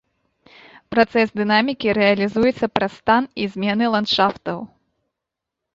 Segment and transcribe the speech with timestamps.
[0.93, 4.59] Працэс дынамікі рэалізуецца праз стан і змены ландшафтаў.